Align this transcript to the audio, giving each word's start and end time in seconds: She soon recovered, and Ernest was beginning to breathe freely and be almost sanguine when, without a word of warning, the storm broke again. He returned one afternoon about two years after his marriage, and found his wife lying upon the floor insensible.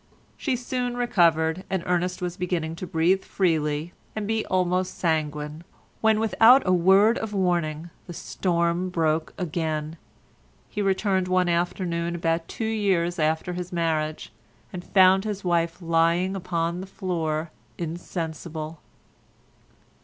She 0.35 0.55
soon 0.55 0.97
recovered, 0.97 1.63
and 1.69 1.83
Ernest 1.85 2.23
was 2.23 2.35
beginning 2.35 2.75
to 2.77 2.87
breathe 2.87 3.23
freely 3.23 3.93
and 4.15 4.25
be 4.27 4.43
almost 4.47 4.97
sanguine 4.97 5.63
when, 5.99 6.19
without 6.19 6.63
a 6.65 6.73
word 6.73 7.19
of 7.19 7.33
warning, 7.33 7.91
the 8.07 8.13
storm 8.13 8.89
broke 8.89 9.31
again. 9.37 9.97
He 10.69 10.81
returned 10.81 11.27
one 11.27 11.47
afternoon 11.47 12.15
about 12.15 12.47
two 12.47 12.65
years 12.65 13.19
after 13.19 13.53
his 13.53 13.71
marriage, 13.71 14.31
and 14.73 14.83
found 14.83 15.23
his 15.23 15.43
wife 15.43 15.77
lying 15.83 16.35
upon 16.35 16.81
the 16.81 16.87
floor 16.87 17.51
insensible. 17.77 18.79